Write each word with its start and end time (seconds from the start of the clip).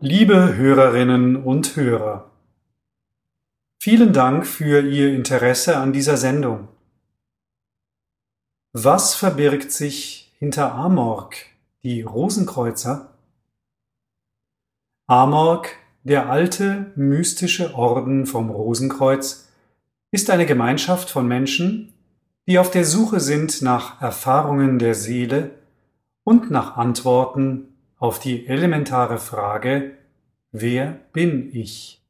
Liebe 0.00 0.56
Hörerinnen 0.56 1.36
und 1.36 1.76
Hörer, 1.76 2.30
vielen 3.78 4.12
Dank 4.12 4.46
für 4.46 4.82
Ihr 4.82 5.14
Interesse 5.14 5.76
an 5.76 5.92
dieser 5.92 6.16
Sendung. 6.16 6.68
Was 8.72 9.14
verbirgt 9.14 9.70
sich 9.70 10.32
hinter 10.38 10.74
Amorg, 10.74 11.36
die 11.82 12.02
Rosenkreuzer? 12.02 13.14
Amorg, 15.06 15.76
der 16.02 16.28
alte 16.28 16.92
mystische 16.96 17.74
Orden 17.74 18.26
vom 18.26 18.50
Rosenkreuz, 18.50 19.48
ist 20.10 20.30
eine 20.30 20.46
Gemeinschaft 20.46 21.08
von 21.08 21.28
Menschen, 21.28 21.92
die 22.46 22.58
auf 22.58 22.70
der 22.70 22.84
Suche 22.84 23.20
sind 23.20 23.62
nach 23.62 24.00
Erfahrungen 24.00 24.78
der 24.78 24.94
Seele 24.94 25.52
und 26.24 26.50
nach 26.50 26.76
Antworten 26.76 27.73
auf 28.04 28.18
die 28.18 28.46
elementare 28.46 29.16
Frage, 29.16 29.96
wer 30.52 31.00
bin 31.14 31.48
ich? 31.56 32.04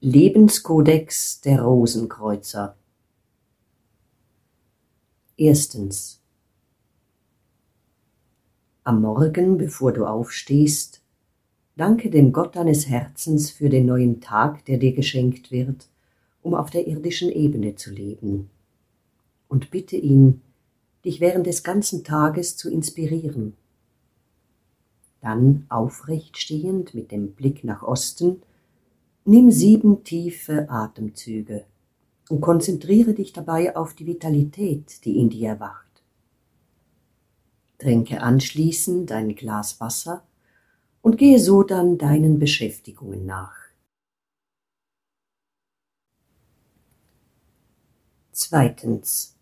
Lebenskodex 0.00 1.40
der 1.40 1.62
Rosenkreuzer 1.62 2.76
Erstens 5.38 6.20
Am 8.84 9.00
Morgen, 9.00 9.56
bevor 9.56 9.94
du 9.94 10.04
aufstehst, 10.04 11.00
danke 11.76 12.10
dem 12.10 12.34
Gott 12.34 12.56
deines 12.56 12.90
Herzens 12.90 13.50
für 13.50 13.70
den 13.70 13.86
neuen 13.86 14.20
Tag, 14.20 14.66
der 14.66 14.76
dir 14.76 14.92
geschenkt 14.92 15.50
wird, 15.50 15.88
um 16.42 16.54
auf 16.54 16.68
der 16.68 16.88
irdischen 16.88 17.32
Ebene 17.32 17.76
zu 17.76 17.90
leben. 17.90 18.50
Und 19.48 19.70
bitte 19.70 19.96
ihn, 19.96 20.42
dich 21.04 21.20
während 21.20 21.46
des 21.46 21.62
ganzen 21.62 22.04
Tages 22.04 22.56
zu 22.56 22.70
inspirieren. 22.70 23.54
Dann 25.20 25.66
aufrecht 25.68 26.38
stehend 26.38 26.94
mit 26.94 27.10
dem 27.10 27.32
Blick 27.32 27.64
nach 27.64 27.82
Osten, 27.82 28.42
nimm 29.24 29.50
sieben 29.50 30.04
tiefe 30.04 30.68
Atemzüge 30.70 31.64
und 32.28 32.40
konzentriere 32.40 33.14
dich 33.14 33.32
dabei 33.32 33.76
auf 33.76 33.94
die 33.94 34.06
Vitalität, 34.06 35.04
die 35.04 35.18
in 35.18 35.30
dir 35.30 35.50
erwacht. 35.50 35.86
Trinke 37.78 38.20
anschließend 38.20 39.12
ein 39.12 39.34
Glas 39.34 39.80
Wasser 39.80 40.24
und 41.00 41.16
gehe 41.16 41.38
so 41.38 41.62
dann 41.62 41.96
deinen 41.96 42.38
Beschäftigungen 42.38 43.24
nach. 43.24 43.56
Zweitens. 48.32 49.37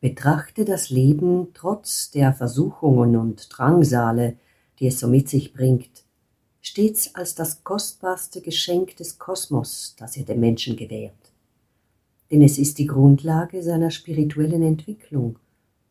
Betrachte 0.00 0.64
das 0.64 0.90
Leben 0.90 1.48
trotz 1.54 2.10
der 2.12 2.32
Versuchungen 2.32 3.16
und 3.16 3.48
Drangsale, 3.50 4.36
die 4.78 4.86
es 4.86 5.00
so 5.00 5.08
mit 5.08 5.28
sich 5.28 5.52
bringt, 5.52 6.04
stets 6.60 7.14
als 7.16 7.34
das 7.34 7.64
kostbarste 7.64 8.40
Geschenk 8.40 8.96
des 8.96 9.18
Kosmos, 9.18 9.96
das 9.98 10.16
er 10.16 10.24
dem 10.24 10.38
Menschen 10.38 10.76
gewährt. 10.76 11.14
Denn 12.30 12.42
es 12.42 12.58
ist 12.58 12.78
die 12.78 12.86
Grundlage 12.86 13.62
seiner 13.62 13.90
spirituellen 13.90 14.62
Entwicklung 14.62 15.38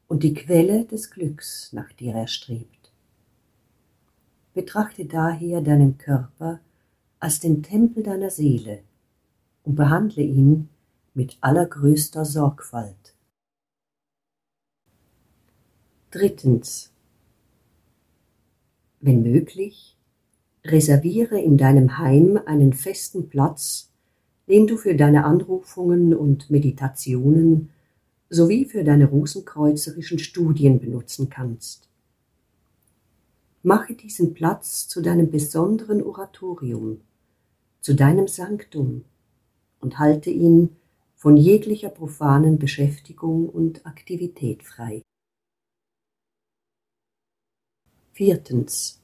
und 0.08 0.24
die 0.24 0.34
Quelle 0.34 0.86
des 0.86 1.12
Glücks, 1.12 1.74
nach 1.74 1.92
der 1.94 2.16
er 2.16 2.28
strebt. 2.28 2.92
Betrachte 4.54 5.06
daher 5.06 5.62
deinen 5.62 5.98
Körper 5.98 6.62
als 7.20 7.42
den 7.42 7.62
Tempel 7.62 8.04
deiner 8.04 8.30
Seele 8.30 8.80
und 9.64 9.76
behandle 9.76 10.24
ihn 10.24 10.70
mit 11.14 11.38
allergrößter 11.42 12.24
Sorgfalt. 12.24 13.17
Drittens. 16.18 16.92
Wenn 19.02 19.22
möglich, 19.22 19.96
Reserviere 20.66 21.40
in 21.40 21.58
deinem 21.58 22.00
Heim 22.00 22.40
einen 22.44 22.74
festen 22.74 23.30
Platz, 23.30 23.92
den 24.48 24.66
du 24.66 24.78
für 24.78 24.96
deine 24.96 25.26
Anrufungen 25.26 26.16
und 26.16 26.50
Meditationen 26.50 27.70
sowie 28.32 28.66
für 28.66 28.84
deine 28.84 29.06
rosenkreuzerischen 29.06 30.18
Studien 30.18 30.80
benutzen 30.80 31.30
kannst. 31.30 31.88
Mache 33.62 33.94
diesen 33.94 34.34
Platz 34.34 34.88
zu 34.88 35.04
deinem 35.04 35.30
besonderen 35.30 36.02
Oratorium, 36.02 37.02
zu 37.82 37.94
deinem 37.94 38.28
Sanktum 38.28 39.04
und 39.82 40.00
halte 40.00 40.32
ihn 40.32 40.78
von 41.14 41.38
jeglicher 41.38 41.90
profanen 41.90 42.58
Beschäftigung 42.58 43.48
und 43.48 43.86
Aktivität 43.86 44.64
frei. 44.64 45.04
Viertens. 48.18 49.00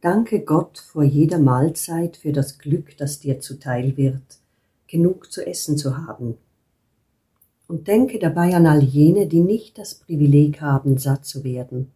Danke 0.00 0.40
Gott 0.40 0.78
vor 0.78 1.02
jeder 1.02 1.38
Mahlzeit 1.38 2.16
für 2.16 2.32
das 2.32 2.58
Glück, 2.58 2.96
das 2.96 3.20
dir 3.20 3.38
zuteil 3.38 3.98
wird, 3.98 4.38
genug 4.86 5.30
zu 5.30 5.46
essen 5.46 5.76
zu 5.76 5.98
haben. 5.98 6.38
Und 7.68 7.86
denke 7.86 8.18
dabei 8.18 8.56
an 8.56 8.66
all 8.66 8.82
jene, 8.82 9.26
die 9.26 9.42
nicht 9.42 9.76
das 9.76 9.96
Privileg 9.96 10.62
haben, 10.62 10.96
satt 10.96 11.26
zu 11.26 11.44
werden. 11.44 11.90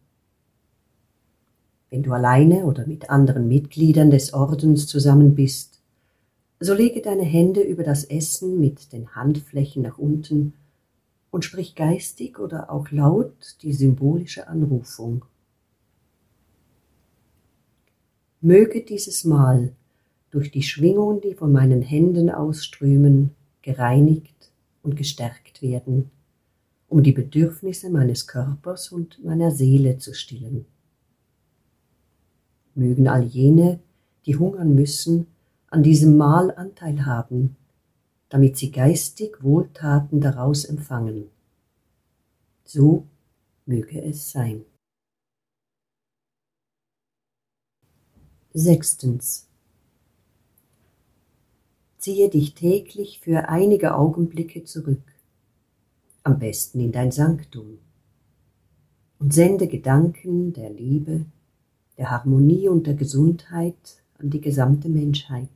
Wenn 1.89 2.03
du 2.03 2.13
alleine 2.13 2.65
oder 2.65 2.85
mit 2.85 3.09
anderen 3.09 3.47
Mitgliedern 3.47 4.11
des 4.11 4.35
Ordens 4.35 4.85
zusammen 4.85 5.33
bist, 5.33 5.79
so 6.59 6.75
lege 6.75 7.01
deine 7.01 7.23
Hände 7.23 7.61
über 7.61 7.81
das 7.81 8.03
Essen 8.03 8.59
mit 8.59 8.93
den 8.93 9.15
Handflächen 9.15 9.81
nach 9.81 9.97
unten 9.97 10.53
und 11.31 11.45
sprich 11.45 11.75
geistig 11.75 12.37
oder 12.37 12.69
auch 12.69 12.91
laut 12.91 13.57
die 13.61 13.73
symbolische 13.73 14.47
Anrufung. 14.47 15.25
Möge 18.41 18.83
dieses 18.83 19.23
Mal 19.23 19.73
durch 20.29 20.51
die 20.51 20.63
Schwingungen, 20.63 21.21
die 21.21 21.33
von 21.33 21.51
meinen 21.51 21.81
Händen 21.81 22.29
ausströmen, 22.29 23.31
gereinigt 23.61 24.51
und 24.83 24.95
gestärkt 24.95 25.61
werden, 25.61 26.11
um 26.87 27.03
die 27.03 27.11
Bedürfnisse 27.11 27.89
meines 27.89 28.27
Körpers 28.27 28.91
und 28.91 29.23
meiner 29.23 29.51
Seele 29.51 29.97
zu 29.97 30.13
stillen. 30.13 30.65
Mögen 32.75 33.07
all 33.07 33.23
jene, 33.23 33.79
die 34.25 34.35
hungern 34.35 34.75
müssen, 34.75 35.27
an 35.67 35.83
diesem 35.83 36.17
Mahl 36.17 36.51
Anteil 36.51 37.05
haben, 37.05 37.55
damit 38.31 38.55
sie 38.55 38.71
geistig 38.71 39.43
Wohltaten 39.43 40.21
daraus 40.21 40.63
empfangen. 40.63 41.29
So 42.63 43.05
möge 43.65 44.01
es 44.01 44.31
sein. 44.31 44.63
Sechstens. 48.53 49.49
Ziehe 51.97 52.29
dich 52.29 52.53
täglich 52.53 53.19
für 53.19 53.49
einige 53.49 53.95
Augenblicke 53.95 54.63
zurück, 54.63 55.03
am 56.23 56.39
besten 56.39 56.79
in 56.79 56.93
dein 56.93 57.11
Sanktum, 57.11 57.79
und 59.19 59.33
sende 59.33 59.67
Gedanken 59.67 60.53
der 60.53 60.69
Liebe, 60.69 61.25
der 61.97 62.11
Harmonie 62.11 62.69
und 62.69 62.87
der 62.87 62.95
Gesundheit 62.95 64.01
an 64.19 64.29
die 64.29 64.41
gesamte 64.41 64.87
Menschheit, 64.87 65.49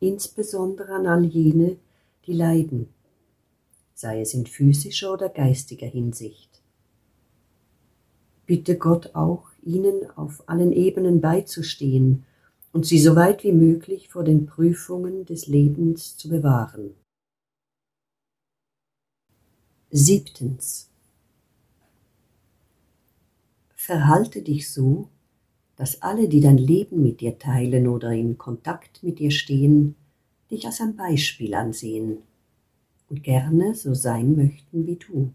insbesondere 0.00 0.94
an 0.94 1.06
all 1.06 1.24
jene, 1.24 1.76
die 2.26 2.32
leiden, 2.32 2.88
sei 3.94 4.20
es 4.20 4.34
in 4.34 4.46
physischer 4.46 5.12
oder 5.12 5.28
geistiger 5.28 5.86
Hinsicht. 5.86 6.60
Bitte 8.46 8.76
Gott 8.76 9.14
auch, 9.14 9.50
ihnen 9.62 10.10
auf 10.16 10.48
allen 10.48 10.72
Ebenen 10.72 11.20
beizustehen 11.20 12.24
und 12.72 12.86
sie 12.86 12.98
so 12.98 13.14
weit 13.14 13.44
wie 13.44 13.52
möglich 13.52 14.08
vor 14.08 14.24
den 14.24 14.46
Prüfungen 14.46 15.24
des 15.24 15.46
Lebens 15.46 16.16
zu 16.16 16.28
bewahren. 16.28 16.94
Siebtens. 19.90 20.88
Verhalte 23.74 24.42
dich 24.42 24.72
so, 24.72 25.08
dass 25.80 26.02
alle, 26.02 26.28
die 26.28 26.42
dein 26.42 26.58
Leben 26.58 27.02
mit 27.02 27.22
dir 27.22 27.38
teilen 27.38 27.88
oder 27.88 28.12
in 28.12 28.36
Kontakt 28.36 29.02
mit 29.02 29.18
dir 29.18 29.30
stehen, 29.30 29.94
dich 30.50 30.66
als 30.66 30.82
ein 30.82 30.94
Beispiel 30.94 31.54
ansehen 31.54 32.18
und 33.08 33.22
gerne 33.22 33.74
so 33.74 33.94
sein 33.94 34.36
möchten 34.36 34.86
wie 34.86 34.96
du. 34.96 35.32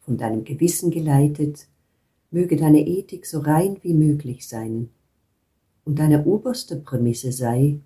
Von 0.00 0.16
deinem 0.16 0.44
Gewissen 0.44 0.90
geleitet, 0.90 1.66
möge 2.30 2.56
deine 2.56 2.86
Ethik 2.86 3.26
so 3.26 3.40
rein 3.40 3.76
wie 3.82 3.92
möglich 3.92 4.48
sein, 4.48 4.88
und 5.84 5.98
deine 5.98 6.24
oberste 6.24 6.76
Prämisse 6.76 7.32
sei, 7.32 7.80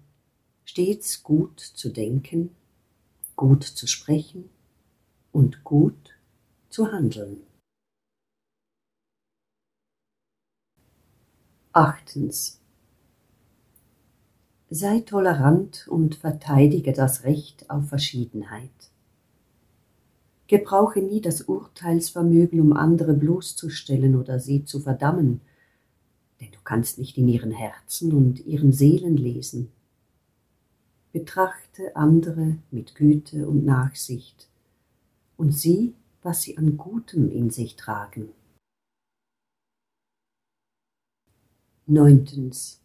stets 0.64 1.24
gut 1.24 1.58
zu 1.58 1.88
denken, 1.88 2.50
gut 3.34 3.64
zu 3.64 3.88
sprechen 3.88 4.44
und 5.32 5.64
gut 5.64 6.14
zu 6.70 6.92
handeln. 6.92 7.47
Achtens. 11.72 12.60
Sei 14.70 15.00
tolerant 15.00 15.86
und 15.88 16.14
verteidige 16.14 16.94
das 16.94 17.24
Recht 17.24 17.68
auf 17.68 17.88
Verschiedenheit. 17.88 18.70
Gebrauche 20.46 21.00
nie 21.00 21.20
das 21.20 21.42
Urteilsvermögen, 21.42 22.58
um 22.60 22.72
andere 22.72 23.12
bloßzustellen 23.12 24.16
oder 24.16 24.40
sie 24.40 24.64
zu 24.64 24.80
verdammen, 24.80 25.42
denn 26.40 26.50
du 26.52 26.58
kannst 26.64 26.98
nicht 26.98 27.18
in 27.18 27.28
ihren 27.28 27.52
Herzen 27.52 28.12
und 28.14 28.46
ihren 28.46 28.72
Seelen 28.72 29.18
lesen. 29.18 29.70
Betrachte 31.12 31.94
andere 31.94 32.56
mit 32.70 32.94
Güte 32.94 33.46
und 33.46 33.66
Nachsicht 33.66 34.48
und 35.36 35.52
sieh, 35.52 35.92
was 36.22 36.40
sie 36.40 36.56
an 36.56 36.78
Gutem 36.78 37.30
in 37.30 37.50
sich 37.50 37.76
tragen. 37.76 38.30
Neuntens. 41.90 42.82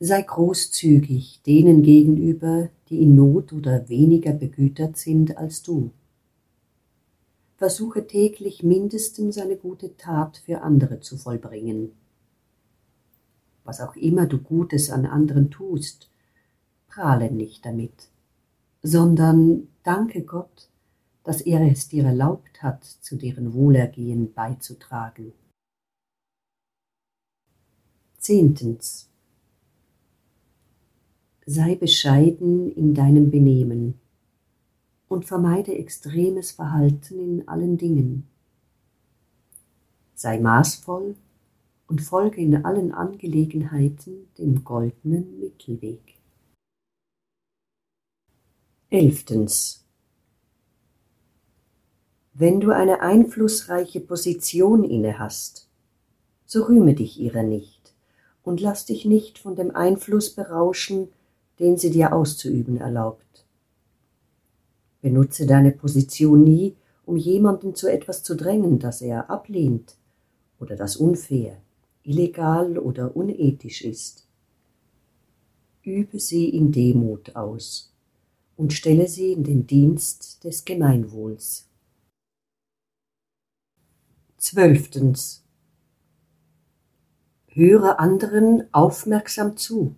Sei 0.00 0.20
großzügig 0.20 1.40
denen 1.46 1.84
gegenüber, 1.84 2.70
die 2.88 3.02
in 3.02 3.14
Not 3.14 3.52
oder 3.52 3.88
weniger 3.88 4.32
begütert 4.32 4.96
sind 4.96 5.38
als 5.38 5.62
du. 5.62 5.92
Versuche 7.56 8.08
täglich 8.08 8.64
mindestens 8.64 9.38
eine 9.38 9.54
gute 9.54 9.96
Tat 9.96 10.38
für 10.38 10.62
andere 10.62 10.98
zu 10.98 11.16
vollbringen. 11.16 11.92
Was 13.62 13.80
auch 13.80 13.94
immer 13.94 14.26
du 14.26 14.38
Gutes 14.38 14.90
an 14.90 15.06
anderen 15.06 15.52
tust, 15.52 16.10
prahle 16.88 17.30
nicht 17.30 17.64
damit, 17.64 18.08
sondern 18.82 19.68
danke 19.84 20.22
Gott, 20.22 20.68
dass 21.22 21.42
er 21.42 21.60
es 21.60 21.86
dir 21.86 22.06
erlaubt 22.06 22.60
hat, 22.60 22.82
zu 22.82 23.14
deren 23.14 23.54
Wohlergehen 23.54 24.34
beizutragen. 24.34 25.32
Zehntens. 28.22 29.08
Sei 31.44 31.74
bescheiden 31.74 32.70
in 32.70 32.94
deinem 32.94 33.32
Benehmen 33.32 33.94
und 35.08 35.24
vermeide 35.24 35.74
extremes 35.74 36.52
Verhalten 36.52 37.18
in 37.18 37.48
allen 37.48 37.78
Dingen. 37.78 38.28
Sei 40.14 40.38
maßvoll 40.38 41.16
und 41.88 42.00
folge 42.00 42.40
in 42.40 42.64
allen 42.64 42.92
Angelegenheiten 42.92 44.28
dem 44.38 44.62
goldenen 44.62 45.40
Mittelweg. 45.40 46.20
Elftens. 48.88 49.84
Wenn 52.34 52.60
du 52.60 52.70
eine 52.70 53.00
einflussreiche 53.00 53.98
Position 53.98 54.84
inne 54.84 55.18
hast, 55.18 55.68
so 56.46 56.62
rühme 56.66 56.94
dich 56.94 57.18
ihrer 57.18 57.42
nicht 57.42 57.71
und 58.42 58.60
lass 58.60 58.86
dich 58.86 59.04
nicht 59.04 59.38
von 59.38 59.56
dem 59.56 59.74
Einfluss 59.74 60.30
berauschen, 60.30 61.08
den 61.58 61.76
sie 61.76 61.90
dir 61.90 62.12
auszuüben 62.12 62.76
erlaubt. 62.76 63.46
Benutze 65.00 65.46
deine 65.46 65.72
Position 65.72 66.44
nie, 66.44 66.76
um 67.04 67.16
jemanden 67.16 67.74
zu 67.74 67.88
etwas 67.88 68.22
zu 68.22 68.36
drängen, 68.36 68.78
das 68.78 69.02
er 69.02 69.30
ablehnt 69.30 69.96
oder 70.60 70.76
das 70.76 70.96
unfair, 70.96 71.60
illegal 72.04 72.78
oder 72.78 73.16
unethisch 73.16 73.82
ist. 73.82 74.26
Übe 75.82 76.20
sie 76.20 76.48
in 76.48 76.70
Demut 76.70 77.34
aus 77.34 77.92
und 78.56 78.72
stelle 78.72 79.08
sie 79.08 79.32
in 79.32 79.42
den 79.42 79.66
Dienst 79.66 80.44
des 80.44 80.64
Gemeinwohls. 80.64 81.68
Zwölftens 84.36 85.41
höre 87.54 88.00
anderen 88.00 88.64
aufmerksam 88.72 89.56
zu 89.56 89.96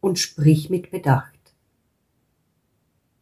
und 0.00 0.18
sprich 0.18 0.70
mit 0.70 0.90
Bedacht. 0.90 1.34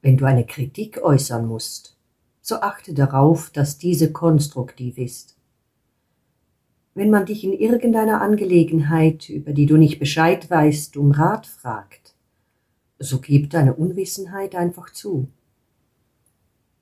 Wenn 0.02 0.16
du 0.16 0.24
eine 0.24 0.46
Kritik 0.46 1.02
äußern 1.02 1.46
musst, 1.46 1.96
so 2.40 2.56
achte 2.56 2.94
darauf, 2.94 3.50
dass 3.50 3.78
diese 3.78 4.12
konstruktiv 4.12 4.98
ist. 4.98 5.36
Wenn 6.94 7.10
man 7.10 7.26
dich 7.26 7.42
in 7.44 7.52
irgendeiner 7.52 8.20
Angelegenheit, 8.20 9.28
über 9.28 9.52
die 9.52 9.66
du 9.66 9.76
nicht 9.76 9.98
Bescheid 9.98 10.48
weißt, 10.48 10.96
um 10.96 11.10
Rat 11.10 11.46
fragt, 11.46 12.14
so 12.98 13.20
gib 13.20 13.50
deine 13.50 13.74
Unwissenheit 13.74 14.54
einfach 14.54 14.92
zu. 14.92 15.28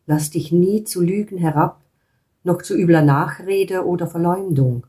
Lass 0.06 0.30
dich 0.30 0.52
nie 0.52 0.84
zu 0.84 1.00
Lügen 1.00 1.38
herab, 1.38 1.80
noch 2.44 2.60
zu 2.60 2.76
übler 2.76 3.02
Nachrede 3.02 3.86
oder 3.86 4.06
Verleumdung 4.06 4.86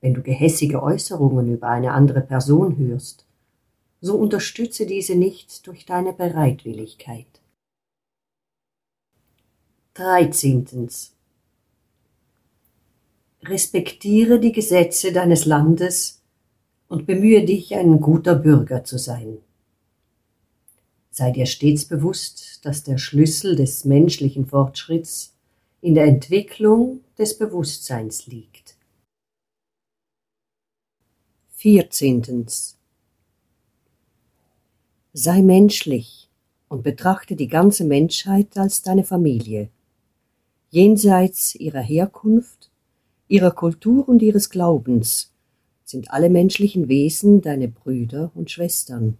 wenn 0.00 0.14
du 0.14 0.22
gehässige 0.22 0.82
Äußerungen 0.82 1.52
über 1.52 1.68
eine 1.68 1.92
andere 1.92 2.20
Person 2.20 2.76
hörst, 2.78 3.26
so 4.00 4.16
unterstütze 4.16 4.86
diese 4.86 5.14
nicht 5.14 5.66
durch 5.66 5.84
deine 5.84 6.12
Bereitwilligkeit. 6.12 7.26
13. 9.94 10.88
Respektiere 13.42 14.40
die 14.40 14.52
Gesetze 14.52 15.12
deines 15.12 15.44
Landes 15.44 16.22
und 16.88 17.06
bemühe 17.06 17.44
dich, 17.44 17.74
ein 17.74 18.00
guter 18.00 18.34
Bürger 18.34 18.84
zu 18.84 18.98
sein. 18.98 19.38
Sei 21.10 21.32
dir 21.32 21.46
stets 21.46 21.84
bewusst, 21.84 22.64
dass 22.64 22.84
der 22.84 22.96
Schlüssel 22.96 23.56
des 23.56 23.84
menschlichen 23.84 24.46
Fortschritts 24.46 25.34
in 25.80 25.94
der 25.94 26.04
Entwicklung 26.04 27.00
des 27.18 27.36
Bewusstseins 27.36 28.26
liegt. 28.26 28.69
Vierzehntens. 31.60 32.78
Sei 35.12 35.42
menschlich 35.42 36.30
und 36.70 36.82
betrachte 36.82 37.36
die 37.36 37.48
ganze 37.48 37.84
Menschheit 37.84 38.56
als 38.56 38.80
deine 38.80 39.04
Familie, 39.04 39.68
jenseits 40.70 41.54
ihrer 41.54 41.82
Herkunft, 41.82 42.70
ihrer 43.28 43.50
Kultur 43.50 44.08
und 44.08 44.22
ihres 44.22 44.48
Glaubens 44.48 45.34
sind 45.84 46.10
alle 46.10 46.30
menschlichen 46.30 46.88
Wesen 46.88 47.42
deine 47.42 47.68
Brüder 47.68 48.32
und 48.34 48.50
Schwestern. 48.50 49.18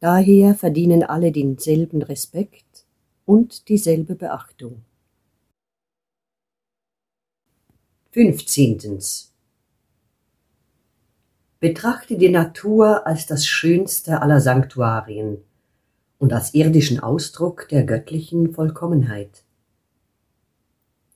Daher 0.00 0.56
verdienen 0.56 1.04
alle 1.04 1.30
denselben 1.30 2.02
Respekt 2.02 2.84
und 3.24 3.68
dieselbe 3.68 4.16
Beachtung. 4.16 4.82
Fünfzehntens. 8.10 9.35
Betrachte 11.66 12.16
die 12.16 12.28
Natur 12.28 13.08
als 13.08 13.26
das 13.26 13.44
schönste 13.44 14.22
aller 14.22 14.40
Sanktuarien 14.40 15.38
und 16.16 16.32
als 16.32 16.54
irdischen 16.54 17.00
Ausdruck 17.00 17.68
der 17.70 17.82
göttlichen 17.82 18.54
Vollkommenheit. 18.54 19.42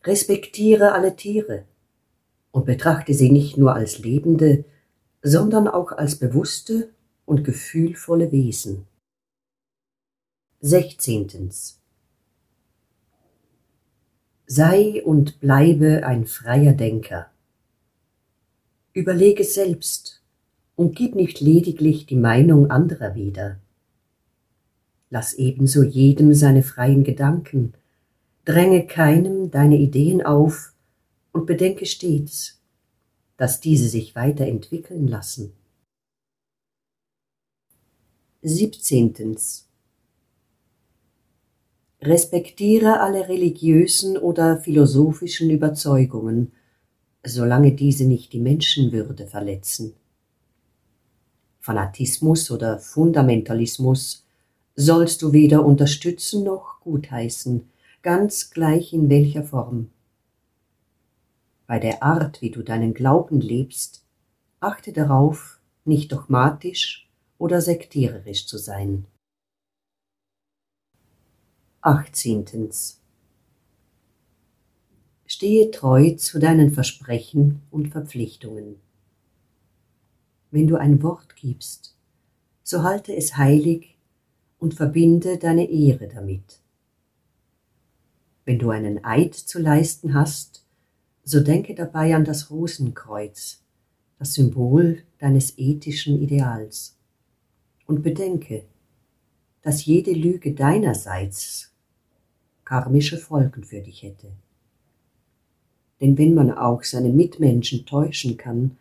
Respektiere 0.03 0.91
alle 0.91 1.15
Tiere 1.15 1.67
und 2.51 2.67
betrachte 2.67 3.15
sie 3.15 3.31
nicht 3.31 3.59
nur 3.59 3.75
als 3.77 4.01
lebende, 4.01 4.65
sondern 5.23 5.69
auch 5.69 5.93
als 5.93 6.17
bewusste 6.17 6.91
und 7.27 7.45
gefühlvolle 7.45 8.33
Wesen. 8.33 8.89
Sechzehntens. 10.59 11.81
Sei 14.47 15.01
und 15.05 15.39
bleibe 15.39 16.05
ein 16.05 16.27
freier 16.27 16.73
Denker. 16.73 17.31
Überlege 18.93 19.45
selbst, 19.45 20.20
und 20.81 20.97
gib 20.97 21.15
nicht 21.15 21.43
lediglich 21.43 22.07
die 22.07 22.17
Meinung 22.17 22.71
anderer 22.71 23.15
wieder. 23.15 23.61
Lass 25.11 25.35
ebenso 25.35 25.83
jedem 25.83 26.33
seine 26.33 26.63
freien 26.63 27.05
Gedanken, 27.05 27.75
dränge 28.47 28.87
keinem 28.87 29.51
deine 29.51 29.77
Ideen 29.77 30.23
auf 30.23 30.73
und 31.33 31.45
bedenke 31.45 31.85
stets, 31.85 32.63
dass 33.37 33.61
diese 33.61 33.91
sich 33.91 34.15
weiterentwickeln 34.15 35.07
lassen. 35.07 35.53
17. 38.41 39.37
Respektiere 42.01 43.01
alle 43.01 43.29
religiösen 43.29 44.17
oder 44.17 44.57
philosophischen 44.57 45.51
Überzeugungen, 45.51 46.53
solange 47.23 47.73
diese 47.73 48.07
nicht 48.07 48.33
die 48.33 48.41
Menschenwürde 48.41 49.27
verletzen. 49.27 50.00
Fanatismus 51.61 52.51
oder 52.51 52.79
Fundamentalismus 52.79 54.25
sollst 54.77 55.21
du 55.21 55.33
weder 55.33 55.65
unterstützen 55.65 56.43
noch 56.43 56.81
gutheißen, 56.81 57.69
ganz 58.03 58.51
gleich 58.51 58.95
in 58.95 59.11
welcher 59.11 59.45
Form. 59.45 59.91
Bei 61.67 61.79
der 61.79 62.03
Art, 62.03 62.41
wie 62.41 62.51
du 62.51 62.63
deinen 62.63 62.95
Glauben 62.95 63.41
lebst, 63.41 64.03
achte 64.59 64.93
darauf, 64.93 65.61
nicht 65.85 66.11
dogmatisch 66.13 67.09
oder 67.39 67.61
sektiererisch 67.61 68.47
zu 68.47 68.57
sein. 68.57 69.07
18. 71.83 72.71
Stehe 75.27 75.71
treu 75.71 76.15
zu 76.17 76.39
deinen 76.39 76.73
Versprechen 76.73 77.63
und 77.71 77.89
Verpflichtungen 77.89 78.81
wenn 80.51 80.67
du 80.67 80.77
ein 80.77 81.03
Wort 81.03 81.37
gibst, 81.37 81.95
so 82.63 82.83
halte 82.83 83.15
es 83.15 83.37
heilig 83.37 83.97
und 84.59 84.75
verbinde 84.75 85.39
deine 85.39 85.71
Ehre 85.71 86.09
damit. 86.09 86.61
Wenn 88.45 88.59
du 88.59 88.71
einen 88.71 89.05
Eid 89.05 89.35
zu 89.35 89.59
leisten 89.59 90.15
hast, 90.15 90.65
so 91.25 91.41
denke 91.41 91.75
dabei 91.75 92.15
an 92.15 92.25
das 92.25 92.51
Rosenkreuz, 92.51 93.63
das 94.19 94.35
Symbol 94.35 95.03
deines 95.19 95.57
ethischen 95.59 96.21
Ideals. 96.21 96.97
Und 97.87 98.03
bedenke, 98.03 98.65
dass 99.63 99.85
jede 99.85 100.13
Lüge 100.13 100.55
deinerseits 100.55 101.73
karmische 102.65 103.19
Folgen 103.19 103.65
für 103.65 103.81
dich 103.81 104.03
hätte. 104.03 104.31
Denn 106.01 106.17
wenn 106.17 106.35
man 106.35 106.53
auch 106.53 106.85
seine 106.85 107.09
Mitmenschen 107.09 107.85
täuschen 107.85 108.37
kann, 108.37 108.77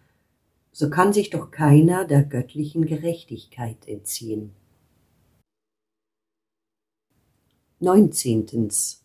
so 0.79 0.89
kann 0.89 1.11
sich 1.11 1.29
doch 1.29 1.51
keiner 1.51 2.05
der 2.05 2.23
göttlichen 2.23 2.85
Gerechtigkeit 2.85 3.85
entziehen. 3.85 4.51
Neunzehntens. 7.81 9.03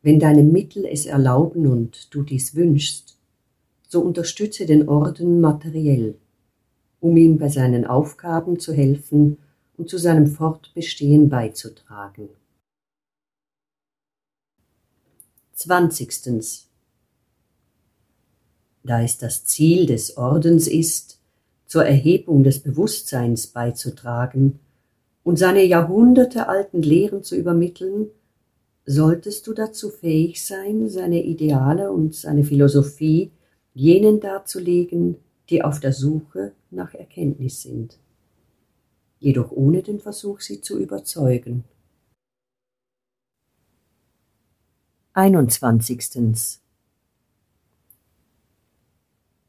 Wenn 0.00 0.20
deine 0.20 0.44
Mittel 0.44 0.84
es 0.84 1.06
erlauben 1.06 1.66
und 1.66 2.14
du 2.14 2.22
dies 2.22 2.54
wünschst, 2.54 3.18
so 3.88 4.00
unterstütze 4.00 4.64
den 4.64 4.88
Orden 4.88 5.40
materiell, 5.40 6.16
um 7.00 7.16
ihm 7.16 7.38
bei 7.38 7.48
seinen 7.48 7.84
Aufgaben 7.84 8.60
zu 8.60 8.72
helfen 8.72 9.38
und 9.76 9.90
zu 9.90 9.98
seinem 9.98 10.28
Fortbestehen 10.28 11.28
beizutragen. 11.28 12.28
Zwanzigstens. 15.52 16.67
Da 18.88 19.02
es 19.02 19.18
das 19.18 19.44
Ziel 19.44 19.84
des 19.84 20.16
Ordens 20.16 20.66
ist, 20.66 21.20
zur 21.66 21.84
Erhebung 21.84 22.42
des 22.42 22.60
Bewusstseins 22.60 23.46
beizutragen 23.48 24.60
und 25.22 25.38
seine 25.38 25.62
jahrhundertealten 25.62 26.80
Lehren 26.80 27.22
zu 27.22 27.36
übermitteln, 27.36 28.08
solltest 28.86 29.46
du 29.46 29.52
dazu 29.52 29.90
fähig 29.90 30.42
sein, 30.42 30.88
seine 30.88 31.22
Ideale 31.22 31.92
und 31.92 32.14
seine 32.14 32.44
Philosophie 32.44 33.30
jenen 33.74 34.20
darzulegen, 34.20 35.16
die 35.50 35.62
auf 35.62 35.80
der 35.80 35.92
Suche 35.92 36.52
nach 36.70 36.94
Erkenntnis 36.94 37.60
sind, 37.60 37.98
jedoch 39.20 39.52
ohne 39.52 39.82
den 39.82 40.00
Versuch, 40.00 40.40
sie 40.40 40.62
zu 40.62 40.78
überzeugen. 40.78 41.64
21. 45.12 46.58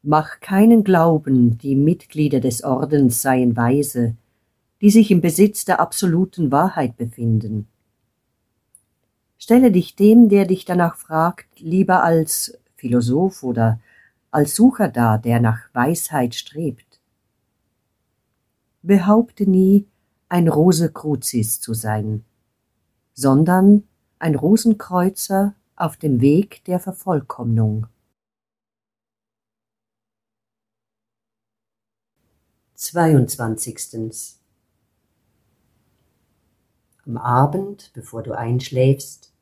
Mach 0.02 0.40
keinen 0.40 0.82
Glauben, 0.82 1.58
die 1.58 1.76
Mitglieder 1.76 2.40
des 2.40 2.64
Ordens 2.64 3.20
seien 3.20 3.54
weise, 3.56 4.16
die 4.80 4.90
sich 4.90 5.10
im 5.10 5.20
Besitz 5.20 5.66
der 5.66 5.78
absoluten 5.78 6.50
Wahrheit 6.50 6.96
befinden. 6.96 7.68
Stelle 9.36 9.70
dich 9.70 9.96
dem, 9.96 10.30
der 10.30 10.46
dich 10.46 10.64
danach 10.64 10.96
fragt, 10.96 11.60
lieber 11.60 12.02
als 12.02 12.58
Philosoph 12.76 13.42
oder 13.42 13.78
als 14.30 14.54
Sucher 14.54 14.88
dar, 14.88 15.18
der 15.18 15.38
nach 15.38 15.68
Weisheit 15.74 16.34
strebt. 16.34 16.98
Behaupte 18.82 19.48
nie, 19.50 19.86
ein 20.30 20.48
Rosekruzis 20.48 21.60
zu 21.60 21.74
sein, 21.74 22.24
sondern 23.12 23.84
ein 24.18 24.34
Rosenkreuzer 24.34 25.54
auf 25.76 25.98
dem 25.98 26.22
Weg 26.22 26.64
der 26.64 26.80
Vervollkommnung. 26.80 27.86
22. 32.80 34.38
Am 37.06 37.16
Abend, 37.18 37.90
bevor 37.92 38.22
du 38.22 38.32
einschläfst, 38.32 39.34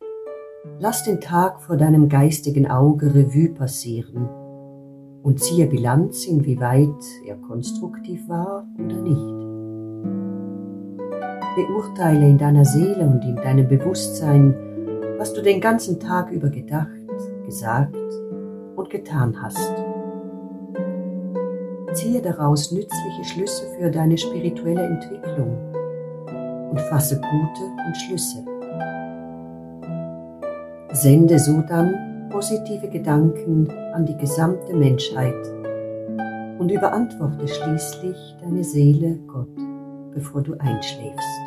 lass 0.80 1.04
den 1.04 1.20
Tag 1.20 1.62
vor 1.62 1.76
deinem 1.76 2.08
geistigen 2.08 2.68
Auge 2.68 3.14
Revue 3.14 3.50
passieren 3.50 4.28
und 5.22 5.40
ziehe 5.40 5.68
Bilanz, 5.68 6.24
inwieweit 6.24 7.04
er 7.26 7.36
konstruktiv 7.36 8.28
war 8.28 8.66
oder 8.74 8.96
nicht. 8.96 9.38
Beurteile 11.54 12.28
in 12.28 12.38
deiner 12.38 12.64
Seele 12.64 13.06
und 13.06 13.22
in 13.22 13.36
deinem 13.36 13.68
Bewusstsein, 13.68 14.52
was 15.16 15.32
du 15.32 15.42
den 15.42 15.60
ganzen 15.60 16.00
Tag 16.00 16.32
über 16.32 16.48
gedacht, 16.48 16.90
gesagt 17.46 17.94
und 18.74 18.90
getan 18.90 19.40
hast. 19.40 19.87
Ziehe 21.94 22.20
daraus 22.20 22.70
nützliche 22.70 23.24
Schlüsse 23.24 23.64
für 23.78 23.90
deine 23.90 24.16
spirituelle 24.16 24.82
Entwicklung 24.82 25.56
und 26.70 26.80
fasse 26.82 27.16
gute 27.16 27.86
Entschlüsse. 27.86 28.44
Sende 30.92 31.38
so 31.38 31.62
dann 31.68 32.28
positive 32.30 32.88
Gedanken 32.88 33.68
an 33.94 34.04
die 34.04 34.16
gesamte 34.16 34.74
Menschheit 34.74 35.34
und 36.58 36.70
überantworte 36.70 37.48
schließlich 37.48 38.36
deine 38.42 38.64
Seele 38.64 39.18
Gott, 39.26 39.56
bevor 40.12 40.42
du 40.42 40.54
einschläfst. 40.58 41.38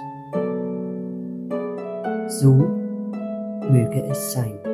So 2.28 2.54
möge 3.70 4.04
es 4.10 4.34
sein. 4.34 4.71